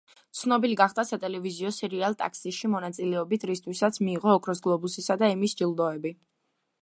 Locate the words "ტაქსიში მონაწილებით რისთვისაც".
2.21-4.01